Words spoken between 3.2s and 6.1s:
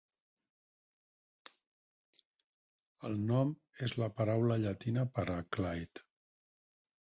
nom és la paraula llatina per a Clyde.